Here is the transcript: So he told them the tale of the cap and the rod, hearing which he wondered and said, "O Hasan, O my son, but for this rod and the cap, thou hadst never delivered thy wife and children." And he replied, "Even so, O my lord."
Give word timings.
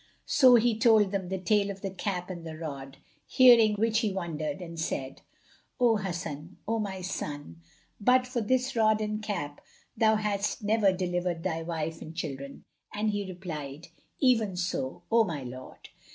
So 0.25 0.55
he 0.55 0.79
told 0.79 1.11
them 1.11 1.29
the 1.29 1.37
tale 1.37 1.69
of 1.69 1.81
the 1.81 1.91
cap 1.91 2.31
and 2.31 2.43
the 2.43 2.57
rod, 2.57 2.97
hearing 3.27 3.75
which 3.75 3.99
he 3.99 4.11
wondered 4.11 4.59
and 4.59 4.79
said, 4.79 5.21
"O 5.79 5.97
Hasan, 5.97 6.57
O 6.67 6.79
my 6.79 7.01
son, 7.01 7.61
but 7.99 8.25
for 8.25 8.41
this 8.41 8.75
rod 8.75 8.99
and 8.99 9.21
the 9.21 9.27
cap, 9.27 9.61
thou 9.95 10.15
hadst 10.15 10.63
never 10.63 10.91
delivered 10.91 11.43
thy 11.43 11.61
wife 11.61 12.01
and 12.01 12.15
children." 12.15 12.63
And 12.91 13.11
he 13.11 13.29
replied, 13.31 13.89
"Even 14.19 14.55
so, 14.55 15.03
O 15.11 15.23
my 15.23 15.43
lord." 15.43 15.89